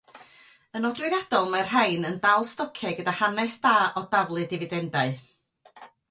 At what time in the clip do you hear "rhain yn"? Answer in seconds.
1.73-2.15